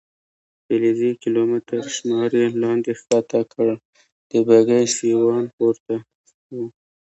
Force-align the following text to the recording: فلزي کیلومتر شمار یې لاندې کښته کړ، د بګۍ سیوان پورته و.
فلزي 0.65 1.11
کیلومتر 1.21 1.81
شمار 1.95 2.29
یې 2.39 2.45
لاندې 2.61 2.91
کښته 2.97 3.39
کړ، 3.53 3.67
د 4.29 4.33
بګۍ 4.47 4.85
سیوان 4.97 5.43
پورته 5.55 5.93
و. 6.53 6.55